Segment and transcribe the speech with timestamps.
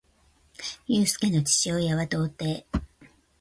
[0.87, 2.63] ゆうすけの父親は童貞